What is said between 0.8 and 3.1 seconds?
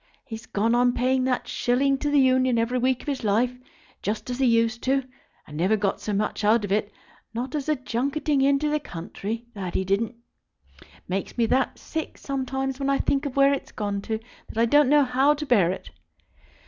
paying that shilling to the Union every week of